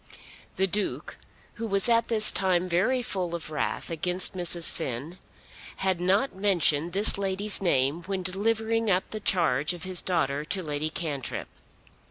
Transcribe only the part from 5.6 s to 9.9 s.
had not mentioned this lady's name when delivering up the charge of